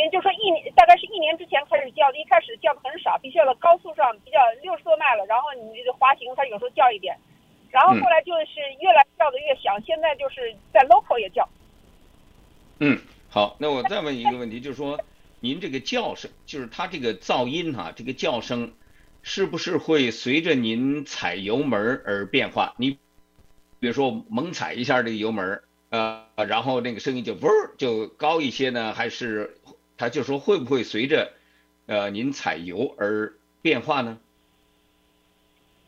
[0.00, 7.14] 嗯也就是说，一年大概是一年之前开始叫的，一开始叫的很少，必须要在高速上比较六十多迈了，然后你这个滑行，它有时候叫一点，
[7.70, 11.46] 然后后来就是越来叫的越响，现在就是在 local 也叫。
[12.78, 14.98] 嗯，好，那我再问一个问题，就是说，
[15.40, 18.72] 您这个叫声，就是它这个噪音哈、啊，这个叫声，
[19.22, 22.74] 是不是会随着您踩油门而变化？
[22.78, 22.92] 你
[23.78, 29.58] 比如说猛踩一下这个油门，呃，然后那个声音就嗡就高一些呢，还是
[30.00, 31.30] 他就说会不会随着
[31.84, 34.18] 呃您踩油而变化呢？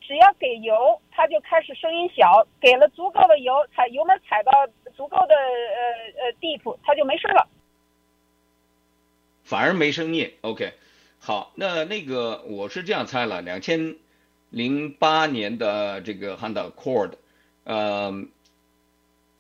[0.03, 4.53] 只要给油，它就开始声音小；给了足够的油，踩油门踩到
[4.95, 7.49] 足够的呃呃 deep，它就没事了。
[9.45, 10.31] 反而没声音。
[10.43, 10.75] OK，
[11.19, 13.97] 好，那那个我是这样猜了，两千
[14.51, 17.13] 零八年的这个 Honda Accord，
[17.65, 18.13] 呃，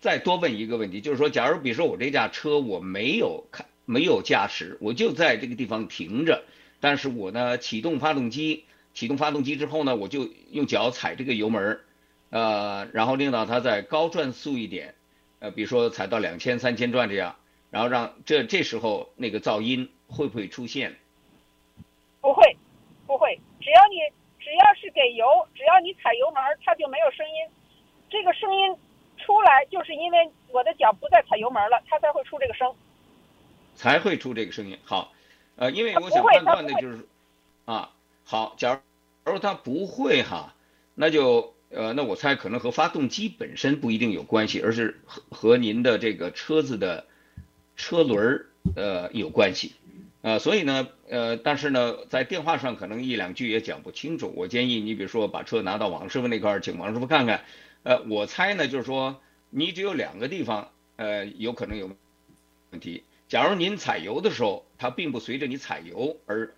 [0.00, 6.44] 再多问一个问题，就是说，假如比如说我这架车我没有开没有驾驶，我就在这个地方停着，
[6.80, 8.64] 但是我呢启动发动机。
[8.94, 11.80] 启动发动机之后呢，我就用脚踩这个油门，
[12.28, 14.94] 呃，然后令到它再高转速一点，
[15.38, 17.36] 呃，比如说踩到两千、三千转这样，
[17.70, 20.94] 然后让这这时候那个噪音会不会出现？
[22.20, 22.54] 不会，
[23.06, 23.96] 不会，只要你
[24.38, 25.24] 只要是给油，
[25.54, 27.48] 只要你踩油门，它就没有声音。
[28.10, 28.76] 这个声音
[29.24, 30.18] 出来，就是因为
[30.52, 32.70] 我的脚不再踩油门了，它才会出这个声。
[33.74, 34.78] 才会出这个声音。
[34.84, 35.12] 好，
[35.56, 37.06] 呃，因为我想判断的就是，
[37.64, 37.90] 啊。
[38.24, 38.80] 好，假
[39.24, 40.54] 如它不会哈，
[40.94, 47.04] 那就呃，那我猜可能和发动机本身不一定有关系，而是和和您的这个车子的
[47.76, 49.72] 车轮儿呃有关系，
[50.22, 54.32] 呃，所以呢，呃，但是呢，在电话上可能一两句也讲不清楚。
[54.36, 57.44] 我建议你比如说把车拿到王师傅那块儿，请王师傅看看。
[57.82, 61.90] 呃，我猜呢，就是说你只有两个地方呃有可能有
[62.70, 63.02] 问题。
[63.32, 66.52] 假如您踩油的时候，它并不随着你踩油而。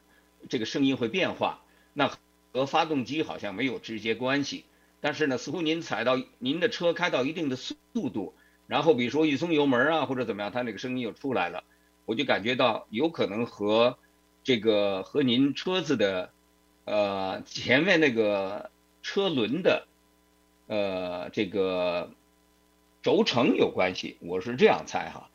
[0.49, 2.11] 这个声音会变化，那
[2.53, 4.65] 和发动机好像没有直接关系。
[5.01, 7.77] 但是呢，似乎您踩到您的车开到一定的速
[8.13, 8.35] 度，
[8.67, 11.63] 然后比如说一松油门啊或者怎么样，它那个声音又出来了，
[12.07, 13.97] 我就感觉到有可能和
[14.43, 16.33] 这个和您车子的
[16.87, 19.87] 呃前面那个车轮的
[20.67, 22.11] 呃这个
[23.01, 25.31] 轴承有关系，我是这样猜哈。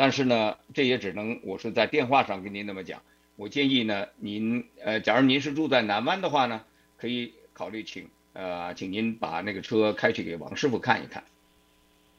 [0.00, 3.02] 但是呢，这也只能我是在电话上跟您那么讲。
[3.36, 6.62] 我建议呢，您呃，假如您是住在南湾的话呢，
[6.96, 11.22] 可以考虑请呃，请您把那个车开去给王师傅看一看。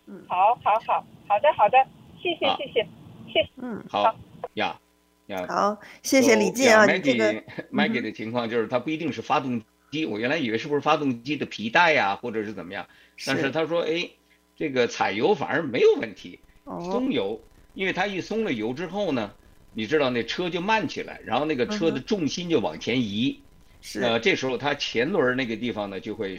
[0.06, 1.78] 嗯，好，好，好，好的，好的，
[2.22, 2.88] 谢谢，谢谢，
[3.34, 3.50] 谢谢。
[3.56, 4.15] 嗯，好
[4.54, 4.80] 呀
[5.26, 5.48] 呀。
[5.50, 6.86] 好，谢谢李进啊。
[6.86, 12.86] Maggie Maggie 的情况就是它不一定是发动机，我原来以为是不是发动机的皮带呀，或者是怎么样，
[13.26, 14.08] 但是他说哎，
[14.56, 17.41] 这个踩油反而没有问题，松油，
[17.73, 19.34] 因为它一松了油之后呢。
[19.73, 23.39] 你知道那车就慢起来，然后那个车的重心就往前移，
[23.79, 26.38] 是呃，这时候它前轮那个地方呢就会，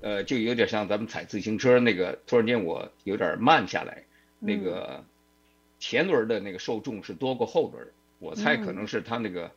[0.00, 4.04] 呃，就有点像咱们踩自行车那个，突然间我有点慢下来，
[4.38, 5.04] 那个
[5.80, 7.84] 前轮的那个受重是多过后轮，
[8.20, 9.50] 我猜可能是它那个。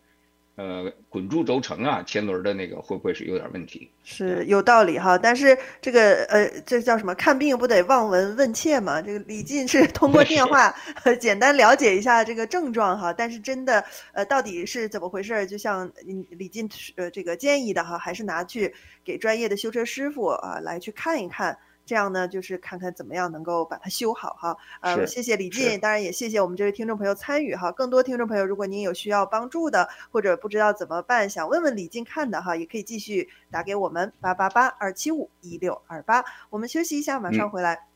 [0.56, 3.90] 呃，滚珠轴承啊，前轮的那个会不会是有点问题？
[4.04, 7.14] 是有道理哈，但是这个呃，这叫什么？
[7.16, 9.02] 看病不得望闻问切嘛。
[9.02, 10.74] 这个李进是 通过电话
[11.20, 15.46] 简单了解一下这个症状哈，但是真的呃，到底是怎么回事？
[15.46, 15.92] 就像
[16.30, 21.58] 李进呃这个建议的哈，还是拿去给专业的修车师傅啊来去看一看。
[21.86, 24.58] 这样呢，就是看看怎么样能够把它修好哈。
[24.82, 27.72] 呃，谢谢李进，当然也谢谢我们这位听众朋友参与哈。
[27.72, 36.26] 更多听众朋友，如果您有需要帮助的，或者不知道怎么办，想问问李进看的哈，也可以继续打给我们八八八二七五一六二八。
[36.50, 37.88] 我们休息一下，马上回来。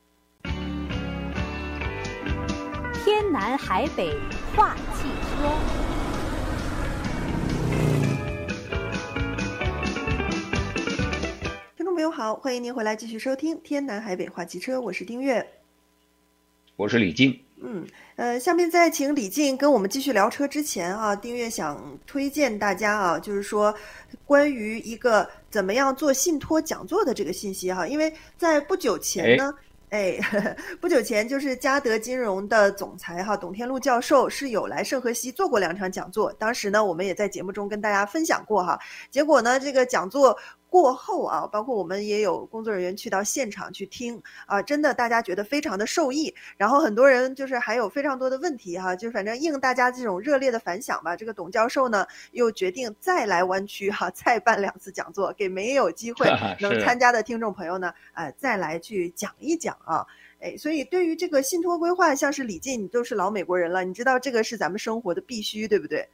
[0.43, 0.87] 嗯、
[3.03, 4.13] 天南海北
[4.55, 5.88] 话汽车。
[11.99, 15.45] 朋友好，欢迎您回来继续收听《天南海北话汽车》，我是丁月，
[16.77, 17.37] 我是李静。
[17.61, 17.85] 嗯，
[18.15, 23.75] 呃，下面在请李静跟我们继续聊车之前啊，丁月想推荐大家啊，就是说
[24.23, 29.53] 关于一个怎么样做信托讲座的这个信息哈、啊，因为在不久前呢。
[29.57, 38.79] 哎哎， 不久前就是嘉德金融的总裁哈董天禄教授是有来圣荷西做过两场讲座，当时呢我们也在节目中跟大家分享过哈。
[39.09, 40.37] 结果呢这个讲座
[40.69, 46.33] 过后啊，包括我们也有工作人员去到现场去听啊，真的大家觉得非常的受益。
[46.57, 56.27] 然后很多人就是还有非常多的问题哈，就反正应大家这种热烈的反响吧，这个董教授呢又决定再来湾区哈，再办两次讲座，给没有机会
[56.61, 59.75] 能参加的听众朋友呢，呃再来去讲一讲。
[59.83, 60.05] 啊，
[60.39, 66.07] 哎，所以对于这个信托规划，像是李进，你都是老美国人了，你知道这个是咱们生活的必须，对不对？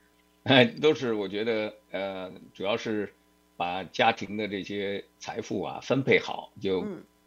[0.43, 3.13] 哎， 都是我觉得，呃，主要是
[3.57, 6.85] 把家庭的这些财富啊分配好，就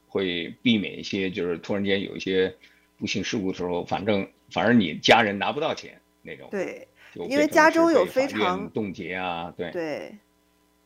[0.09, 2.55] 会避免一些，就是突然间有一些
[2.99, 6.49] 不幸事故的时候，反正反正你家人拿不到钱，那种。
[6.51, 10.13] 对，因为加州有非常冻结啊，对对。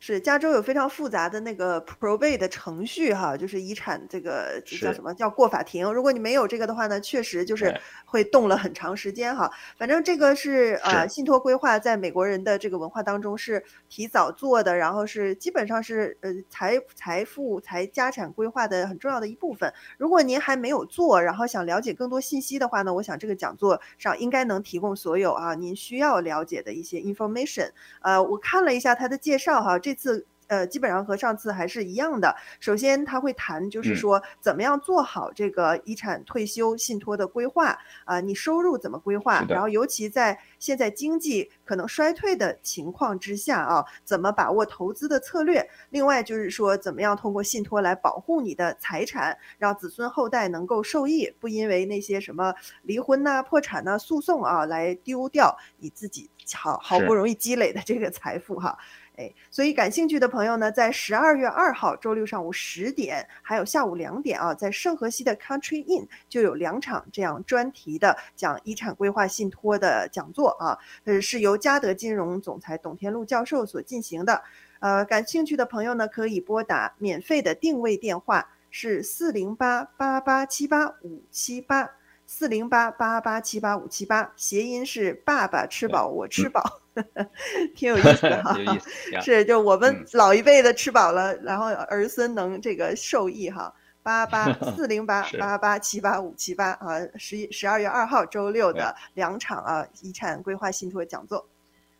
[0.05, 5.89] 是加州有非常复杂的那个 probate 的程序哈，就是遗产这个叫什么叫过法庭。
[5.93, 9.49] 如果你没有这个的话呢，确实就是会动了很长时间哈。
[9.77, 19.73] 反正这个是呃信托规划在美国人的这个文化当中是提早做的，然后是基本上是呃财财富财家产规划的很重要的一部分。
[19.97, 27.69] 如果您还没有做，然后想了解更多信息的话呢，我想这个讲座上应该能提供所有啊您需要了解的一些 information。
[28.01, 29.92] 呃，我看了一下他的介绍哈，这。
[29.93, 32.35] 这次呃，基本上和上次还是一样的。
[32.59, 39.45] 首先，他会谈，就是说怎么样做好这个遗产退休信托的规划啊，你收入怎么规划？
[39.49, 45.67] 然后，尤其在现在经济可能衰退的情况之下啊，怎么把握投资的策略？
[45.91, 58.77] 另外，就是说怎么样通过信托来保护你的财产，让子孙后代能够受益，不因为那些什么离婚呐、破产呐、诉讼啊来丢掉你自己好好不容易积累的这个财富哈。
[59.15, 74.41] 哎，所以感兴趣的朋友呢，在十二月二号周六上午十点，还有下午两点啊，在圣荷西的 Country Inn 就有两场这样专题的讲遗产规划信托的讲座啊，呃，是由嘉德金融总裁董天禄教授所进行的。
[74.79, 81.91] 呃，感兴趣的朋友呢，可以拨打免费的定位电话，是四零八八八七八五七八，
[82.25, 86.79] 四零八八八七八五七八，谐音是爸爸吃饱我吃饱。
[87.75, 88.55] 挺有意思的哈，
[89.21, 93.73] 是就我们老一辈的吃饱了，然后儿孙能这个受益哈。
[94.03, 101.47] 八八 四零八八八七八五七八啊，十一十二月二号周六的两场啊遗产规划信托讲座。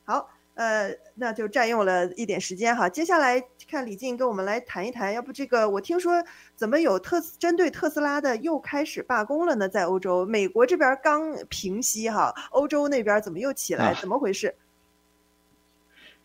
[0.03, 2.89] 好，呃，那就占用了一点时间哈。
[2.89, 6.21] 接下来看李静跟我们来谈一谈，要不这个我听说
[6.57, 9.69] 怎么有特针对特斯拉的又开始罢工了呢？
[9.69, 13.95] 在欧洲，美国这边刚平息哈，欧洲那边怎么又起来？
[14.01, 14.53] 怎么回事？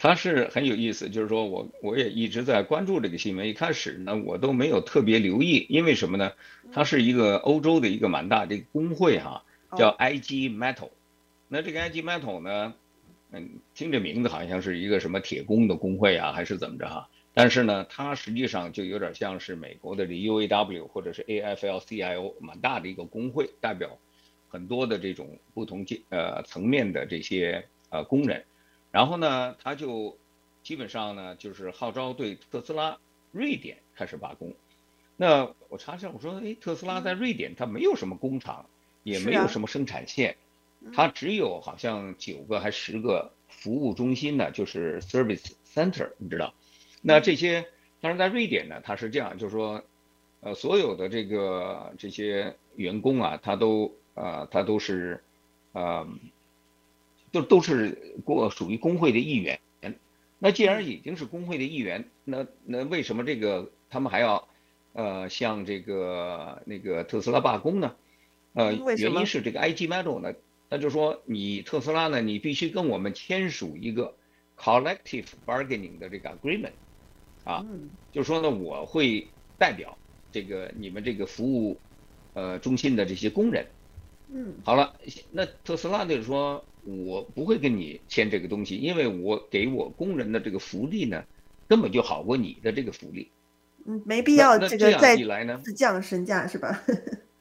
[0.00, 3.48] 它是很有意思，就是说我我也一直在关注这个新闻。
[3.48, 6.32] 一开始呢，我都没有特别留意，因为什么呢？
[6.72, 9.42] 它是一个欧洲的一个蛮大的工会哈，
[9.76, 10.90] 叫 IG Metal。
[11.48, 12.74] 那这个 IG Metal 呢，
[13.32, 17.08] 嗯，听这名字好像是一个什么铁工的工会啊，还是怎么着哈？
[17.34, 23.98] 但是呢，它实际上就有点像是美国的这 UAW 或者是 AFL-CIO 蛮大的一个工会，代表
[24.48, 28.44] 很多的这种不同阶呃层面的这些呃工人。
[28.90, 30.16] 然后呢，他就
[30.62, 32.98] 基本上呢，就是号召对特斯拉
[33.32, 34.54] 瑞典开始罢工。
[35.16, 38.66] 那我查一下，我说，哎，特斯拉在瑞典，它没有什么工厂，
[39.02, 40.36] 也没有什么生产线，
[40.94, 46.54] 它只有好像九个还十个服务中心呢，就是 service center，你知道？
[47.02, 47.66] 那这些，
[48.00, 49.82] 但是在瑞典呢，它是这样，就是说，
[50.40, 55.22] 呃，所有的这个这些员工啊，他都呃，他都是，
[55.72, 56.08] 呃。
[57.30, 59.60] 都都是过属于工会的一员，
[60.38, 64.48] 那既然已经是工会的一员，那那为什么这个他们还要，
[64.92, 67.94] 呃，向这个那个特斯拉罢工呢？
[68.54, 70.32] 呃，原因是这个 IG Metals 呢，
[70.68, 74.14] 那就说你特斯拉呢，你必须跟我们签署一个
[74.56, 76.72] collective bargaining 的这个 agreement，
[77.44, 77.66] 啊，
[78.12, 79.26] 就说呢，我会
[79.58, 79.98] 代表
[80.30, 81.76] 这个你们这个服务，
[82.34, 83.66] 呃，中心的这些工人，
[84.32, 84.94] 嗯，好了，
[85.32, 86.64] 那特斯拉就是说。
[86.88, 91.22] 我不会跟你签这个东西，因为我给我工人的这个福利呢，
[91.68, 93.30] 根本就好过你的这个福利。
[93.84, 95.14] 嗯，没必要这个再
[95.62, 96.82] 自降身价是吧？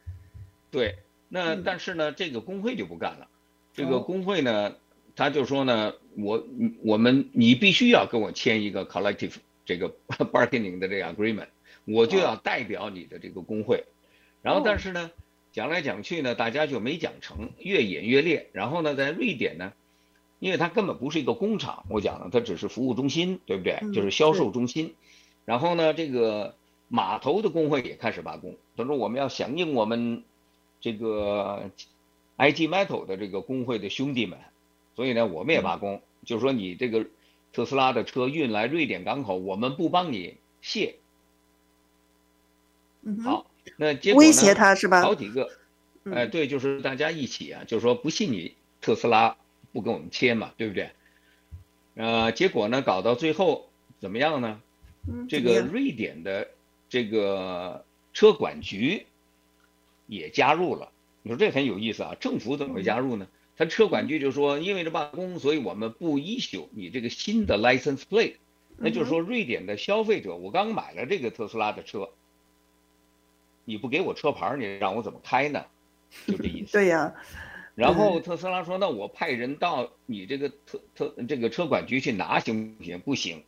[0.69, 0.97] 对，
[1.29, 3.29] 那但是呢，这个工会就不干了。
[3.71, 4.75] 这个工会呢，
[5.15, 6.45] 他就说呢，我
[6.83, 9.95] 我们你必须要跟我签一个 collective 这个
[10.31, 11.47] bargaining 的这个 agreement，
[11.85, 13.85] 我就要代表你的这个工会。
[14.41, 15.09] 然后但是呢。
[15.57, 18.47] 讲来讲去呢，大家就没讲成，越演越烈。
[18.51, 19.73] 然后呢，在瑞典呢，
[20.37, 23.79] 因为它根本不是一个工厂，我讲了，它只是服务中心，对不对？
[23.91, 24.93] 就是销售中心。
[25.45, 26.53] 然后呢，这个
[26.89, 30.23] 码头的工会也开始罢工，他说我们要响应我们
[30.79, 31.71] 这个
[32.37, 34.37] IG Metals 的这个工会的兄弟们，
[34.95, 36.03] 所以呢，我们也罢工。
[36.23, 37.07] 就是说，你这个
[37.51, 40.97] 特斯拉的车运来瑞典港口，我们不帮你卸。
[43.23, 43.47] 好。
[43.75, 44.27] 那结果呢？
[44.27, 45.01] 威胁他是吧？
[45.01, 45.49] 好几个，
[46.05, 49.35] 哎，对，就是大家一起啊，就是说不信你特斯拉
[49.73, 50.91] 不跟我们签嘛，对不对？
[51.95, 54.61] 呃，结果呢，搞到最后怎么样呢？
[55.27, 56.49] 这个瑞典的
[56.89, 59.05] 这个车管局
[60.05, 60.91] 也加入了。
[61.23, 63.27] 你说这很有意思啊，政府怎么会加入呢？
[63.57, 68.35] 他车管局就说，因为这罢工，所以我们不 issue 你这个新的 license plate。
[68.77, 72.09] 那就是说，瑞典的消费者，我刚买了这个特斯拉的车。
[73.67, 75.65] 你不给我车牌，你让我怎么开呢？
[76.25, 76.71] 就这意思。
[76.79, 77.13] 对呀，
[77.75, 82.99] 然后特斯拉说：“那我派人到你这个特特这个车管局去拿行不行？
[83.01, 83.43] 不行，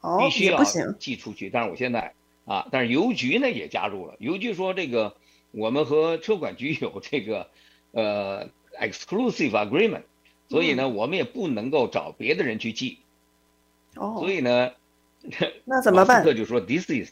[0.00, 0.64] 哦，必须要。
[0.98, 1.50] 寄出去。
[1.50, 2.14] 但是我现在
[2.46, 4.16] 啊，但是邮局呢也加入了。
[4.18, 5.14] 邮局说这个
[5.50, 7.50] 我们和车管局有这个
[7.92, 8.48] 呃
[8.80, 10.04] exclusive agreement，
[10.48, 13.00] 所以呢，我们也不能够找别的人去寄。
[13.96, 14.72] 哦，所以呢，
[15.66, 16.18] 那怎么办？
[16.18, 17.10] 马斯克就说 This is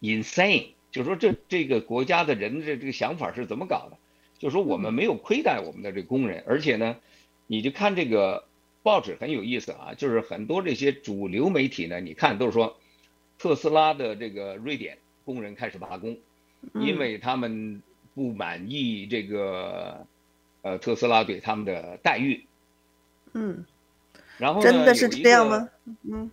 [0.00, 3.98] insane，就说这这个国家的人的这个想法是怎么搞的？
[4.38, 6.96] 就说我们没有亏待我们的这工人，而且呢，
[7.46, 8.44] 你就看这个
[8.82, 12.78] 报纸很有意思啊，就是很多这些主流媒体呢，你看都是说，
[13.38, 16.16] 特斯拉的这个瑞典工人开始罢工，
[16.72, 17.82] 因为他们
[18.14, 20.06] 不满意这个
[20.62, 22.46] 呃特斯拉对他们的待遇。
[23.34, 23.66] 嗯，
[24.38, 25.68] 然后真的是这样吗？
[26.10, 26.30] 嗯，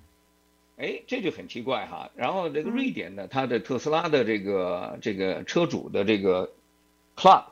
[0.77, 2.11] 哎，这就很奇怪哈。
[2.15, 6.51] 然后这个瑞典呢，它的特斯拉的这个这个车主的这个
[7.15, 7.45] club。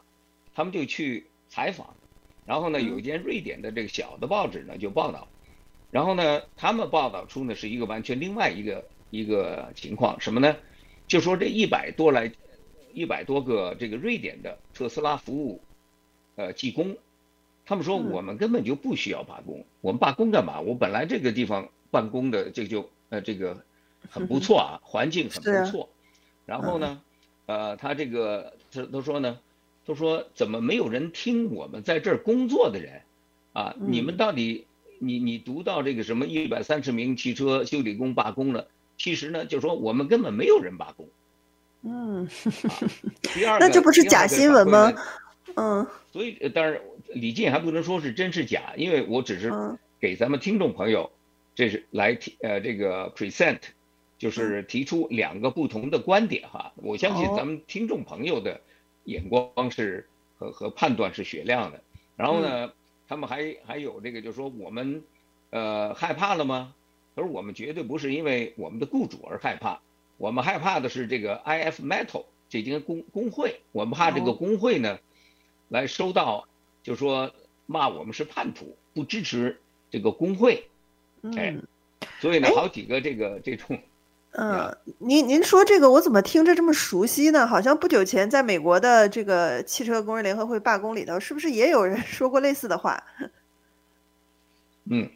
[0.54, 1.96] 他们就去采访，
[2.46, 5.30] 然后呢，有一间瑞典的这个小的报纸呢就报道，
[5.92, 10.58] 然后呢，他们报道出呢是一个完全另外一个一个情况，什么呢？
[11.08, 12.30] 就说这一百多来
[12.94, 15.62] 一百多个这个瑞典的特斯拉服务
[16.36, 16.98] 呃技工，
[17.66, 20.60] 他们说我们根本就不需要罢工，我们罢工干嘛？
[20.60, 23.56] 我本来这个地方办公的这就呃这个
[24.10, 25.88] 很不错啊，环境很不错，
[26.48, 27.00] 然后呢，
[27.46, 29.38] 呃，他这个他他说呢。
[29.84, 33.02] 他说怎么没有人听我们在这儿工作的人，
[33.52, 34.68] 啊，你们到底
[35.00, 38.68] 你你读到这个什么一百三十名汽车修理工罢工了？
[38.96, 41.10] 其实呢，就是说我们根本没有人罢工。
[41.82, 42.30] 嗯，
[43.34, 44.94] 第二，那这不是假新闻吗？
[45.56, 46.80] 嗯，所以当然
[47.16, 49.52] 李进还不能说是真是假，因为我只是
[50.00, 51.12] 给咱们听众朋友，
[51.56, 53.60] 这是来提呃这个 present，
[54.18, 56.74] 就是提出两个不同的观点哈。
[56.76, 58.62] 我相信咱们听众朋友的。
[59.06, 61.82] 眼光是和和判断是雪亮的，
[62.16, 62.74] 然后呢，嗯、
[63.08, 65.04] 他们还还有这个，就是说我们，
[65.50, 66.76] 呃，害怕了吗？
[67.16, 69.82] 他说我们绝对不是因为我们的雇主而害怕，
[70.18, 75.00] 我们害怕的是这个 IF Metal 这间工工会，我们怕这个工会呢，
[75.68, 76.48] 来收到，
[76.84, 77.34] 就是说
[77.66, 80.70] 骂我们是叛徒，不支持这个工会，
[81.36, 81.56] 哎，
[82.20, 83.80] 所以呢，好几个这个这种。
[84.34, 87.46] 嗯，您您说这个我怎么听着这么熟悉呢？
[87.46, 93.04] 好像不久前在美国的这个汽车工人联合会罢工里头，是不是也有人 说过类似的话？
[94.90, 95.10] 嗯，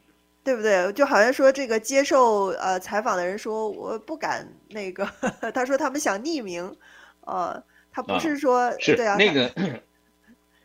[0.43, 0.91] 对不对？
[0.91, 5.10] 就好像说这个接受呃采访的人说，我不敢那个，
[5.56, 6.76] 他说他们想匿名，
[7.22, 9.49] 呃，他不是说、啊、是对啊，那个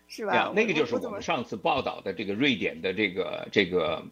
[0.08, 0.52] 是吧？
[0.54, 4.02] 那个就是我们上次报道的这个瑞典的这个这个。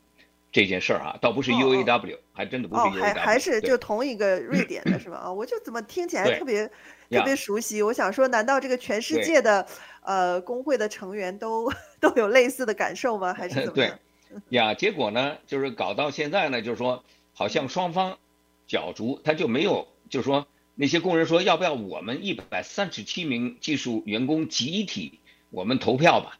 [0.50, 5.16] 这件事儿啊，倒不是 UAW，、哦、还真的不是 UAW，、哦、还还是就同一个瑞典的 是吧？
[5.16, 6.66] 啊，我就怎么听起来特别
[7.10, 7.82] 特别熟悉？
[7.82, 9.66] 我想说，难道这个全世界的
[10.02, 11.70] 呃工会的成员都
[12.00, 13.34] 都有类似的感受吗？
[13.34, 13.98] 还是 怎么样？
[14.28, 18.18] 对呀，结果呢，就是搞到现在呢，就是说，好像双方
[18.66, 25.20] 角逐，他就没有，就是说那些工人说，要不要我们一百三十七名技术员工集体
[25.50, 26.38] 我们投票吧？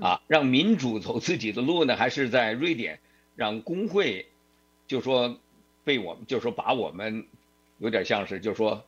[0.00, 2.98] 啊，让民主走自己的路呢，还是在瑞典？
[3.36, 4.26] 让工会，
[4.88, 5.38] 就说
[5.84, 7.24] 被我们，就说把我们，
[7.78, 8.82] 有点像是，就说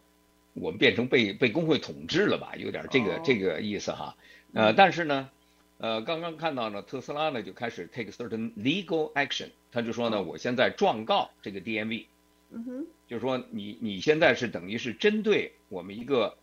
[0.55, 3.24] 我们变成被被工会统治了吧，有点这个、oh.
[3.24, 4.16] 这个意思哈。
[4.55, 5.30] 呃，但是呢，
[5.76, 12.07] 呃，刚刚看到呢，特斯拉呢就开始 take certain legal action，他就说呢，我现在状告这个 DMV，
[12.51, 16.36] 嗯哼，就是说你你现在是等于是针对我们一个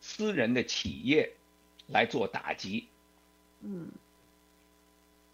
[0.00, 1.30] 私人的企业
[1.86, 2.88] 来做打击，
[3.62, 3.86] 嗯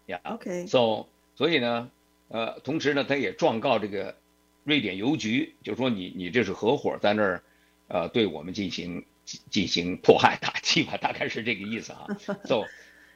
[0.07, 1.89] ，，Yeah，OK，So，所以呢。
[2.31, 4.15] 呃，同时呢，他也状告这个
[4.63, 7.43] 瑞典邮局，就说你你这是合伙在那儿，
[7.89, 12.07] 呃，对我们进行进行迫害打击吧， 大概是这个意思啊。
[12.45, 12.63] So，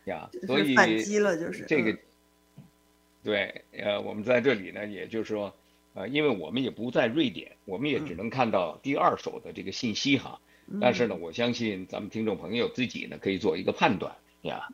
[0.04, 1.98] 呀， 所以反击了就是这个，
[3.24, 5.56] 对，呃，我们在这里呢，也就是说，
[5.94, 10.42] 呃，因为我们也不在瑞典，我们也只能看到第二手的这个信息哈。
[10.82, 14.16] 但是呢，我相信咱们听众朋友自己呢，可以做一个判断。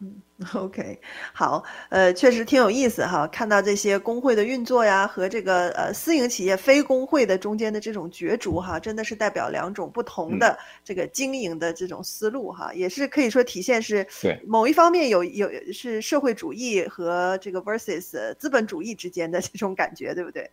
[0.01, 0.22] 嗯，
[0.53, 0.99] OK，
[1.34, 14.05] 好，呃，确实挺有意思哈，看到这些工会的运作呀，和这个呃私营企业非工会的中间的这种角逐哈，真的是代表两种不同的这个经营的这种思路哈，也是可以说体现是
[14.45, 20.49] 某一方面有有是社会主义和这个 versus 资本主义之间的这种感觉，对不对？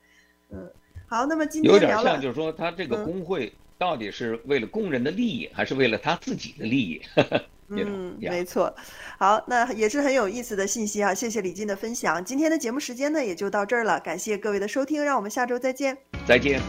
[0.51, 0.71] 嗯，
[1.07, 7.03] 好，那么今天有点像就是说他这个工会到底是为了工人的利益，还是为了他自己的利益？
[7.71, 8.75] 嗯，没错，
[9.19, 11.13] 好，那也是很有意思的信息啊！
[11.13, 12.25] 谢谢李静的分享。
[12.25, 15.97] 今天的节目时间呢，也就到这儿了，感谢各位的收听，让我们下周再见。
[16.27, 16.61] 再见。